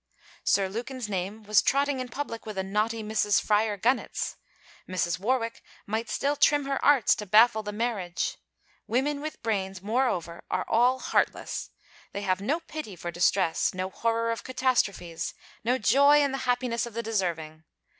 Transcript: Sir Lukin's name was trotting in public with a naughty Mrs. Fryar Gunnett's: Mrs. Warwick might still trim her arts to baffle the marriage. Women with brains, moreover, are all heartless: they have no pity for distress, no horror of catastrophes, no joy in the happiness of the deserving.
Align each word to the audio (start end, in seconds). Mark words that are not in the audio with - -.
Sir 0.43 0.67
Lukin's 0.67 1.07
name 1.07 1.43
was 1.43 1.61
trotting 1.61 1.99
in 1.99 2.09
public 2.09 2.47
with 2.47 2.57
a 2.57 2.63
naughty 2.63 3.03
Mrs. 3.03 3.39
Fryar 3.39 3.77
Gunnett's: 3.77 4.35
Mrs. 4.89 5.19
Warwick 5.19 5.61
might 5.85 6.09
still 6.09 6.35
trim 6.35 6.65
her 6.65 6.83
arts 6.83 7.13
to 7.13 7.27
baffle 7.27 7.61
the 7.61 7.71
marriage. 7.71 8.37
Women 8.87 9.21
with 9.21 9.43
brains, 9.43 9.79
moreover, 9.83 10.43
are 10.49 10.65
all 10.67 10.97
heartless: 10.97 11.69
they 12.13 12.21
have 12.23 12.41
no 12.41 12.61
pity 12.61 12.95
for 12.95 13.11
distress, 13.11 13.75
no 13.75 13.91
horror 13.91 14.31
of 14.31 14.43
catastrophes, 14.43 15.35
no 15.63 15.77
joy 15.77 16.23
in 16.23 16.31
the 16.31 16.37
happiness 16.49 16.87
of 16.87 16.95
the 16.95 17.03
deserving. 17.03 17.63